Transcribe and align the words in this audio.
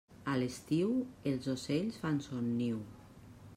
A 0.29 0.33
l'estiu, 0.43 0.95
els 1.33 1.51
ocells 1.53 2.01
fan 2.07 2.19
son 2.29 2.51
niu. 2.63 2.83